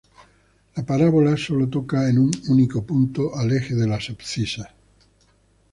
La 0.77 0.83
parábola 0.83 1.37
solo 1.37 1.69
toca 1.69 2.09
en 2.09 2.17
un 2.17 2.31
único 2.49 2.83
punto 2.83 3.37
al 3.37 3.51
eje 3.51 3.75
de 3.75 3.85
las 3.85 4.09
abscisas. 4.09 4.69